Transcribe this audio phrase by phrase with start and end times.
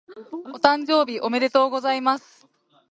[0.51, 2.47] お誕生日おめでとうございます。